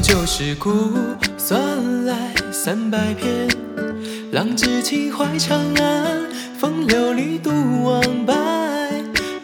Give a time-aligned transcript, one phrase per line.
[0.00, 0.70] 旧事故，
[1.36, 2.14] 算来
[2.52, 3.48] 三百篇。
[4.30, 7.50] 浪迹情怀长安，风流里度
[7.82, 8.34] 往白。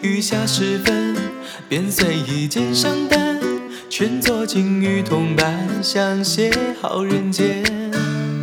[0.01, 1.17] 雨下时分，
[1.67, 3.39] 便随意肩上担，
[3.89, 6.49] 劝作金玉铜板，相携
[6.81, 7.63] 好人间。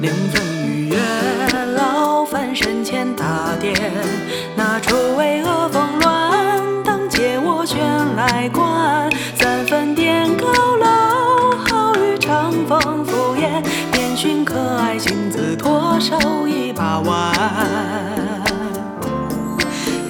[0.02, 0.98] 两分玉月，
[1.74, 3.74] 劳烦身前大殿，
[4.56, 7.78] 那出巍峨峰峦，当借我悬
[8.14, 9.07] 来观。
[14.48, 17.34] 可爱星子，托手一把玩。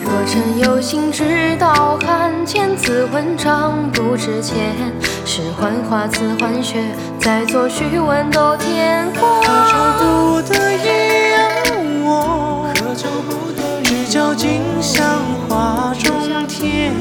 [0.00, 4.76] 若真有心知道汉，千字文章不值钱。
[5.24, 6.84] 是幻花似幻雪，
[7.20, 9.42] 在作虚文都天荒。
[9.42, 10.86] 何愁不得已
[11.32, 15.04] 让我，何愁不得只教今香
[15.48, 16.94] 花中天。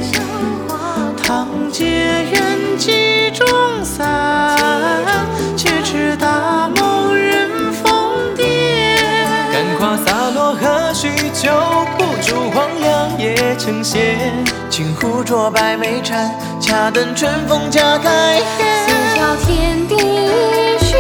[1.23, 1.85] 堂阶
[2.31, 2.91] 人迹
[13.95, 14.45] 夜成仙。
[14.69, 18.39] 镜湖酌百媚禅，恰等春风加开。
[18.57, 19.95] 四角天地
[20.79, 20.97] 熏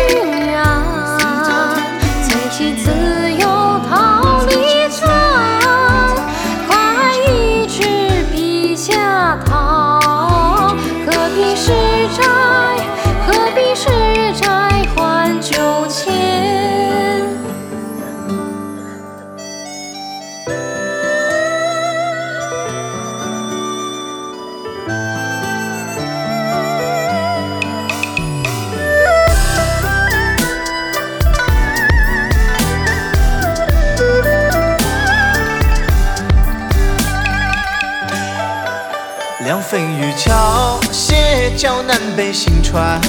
[39.67, 43.01] 两分玉桥，斜桥南北行船。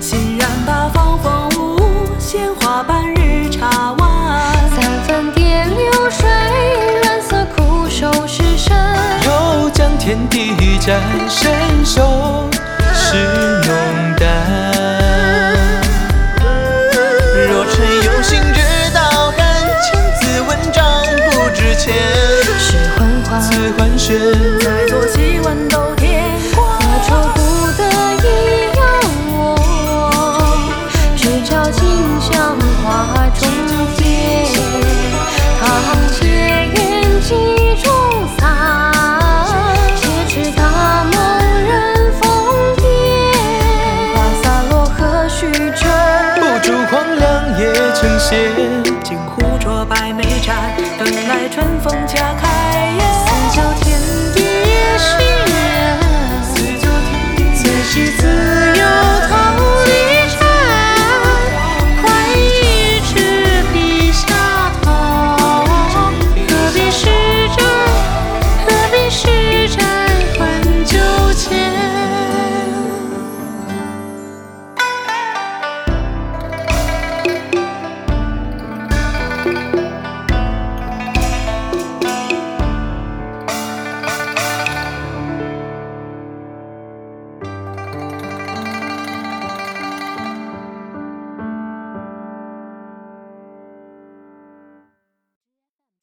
[0.00, 1.78] 欣然八方风物，
[2.18, 4.40] 鲜花伴日茶碗。
[4.74, 6.28] 三分点流水，
[7.04, 8.74] 蓝色枯守是身。
[9.24, 11.52] 又将天地占，伸
[11.84, 12.03] 手是浓
[50.42, 52.42] 缠，等来春风恰开
[52.98, 53.00] 宴。
[53.24, 53.84] 四九天
[54.34, 55.04] 地也许
[55.50, 55.52] 愿，
[56.54, 56.62] 天
[57.54, 57.62] 地
[57.94, 58.53] 也愿。